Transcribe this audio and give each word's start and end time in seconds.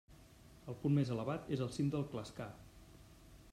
El 0.71 0.77
punt 0.85 0.95
més 0.99 1.11
elevat 1.17 1.53
és 1.57 1.63
el 1.67 1.71
cim 1.77 1.93
del 1.97 2.09
Clascar. 2.15 2.51